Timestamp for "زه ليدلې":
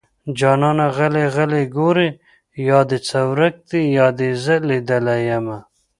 4.43-5.17